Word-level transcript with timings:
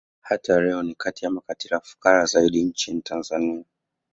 Hata 0.21 0.59
leo 0.61 0.83
ni 0.83 0.95
kati 0.95 1.25
ya 1.25 1.31
makabila 1.31 1.79
fukara 1.79 2.25
zaidi 2.25 2.63
nchini 2.63 3.01
Tanzania 3.01 3.63